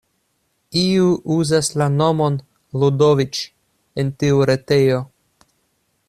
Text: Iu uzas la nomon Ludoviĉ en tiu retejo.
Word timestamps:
Iu 0.83 1.09
uzas 1.35 1.69
la 1.81 1.87
nomon 1.97 2.39
Ludoviĉ 2.83 3.43
en 4.05 4.11
tiu 4.23 4.43
retejo. 4.51 5.03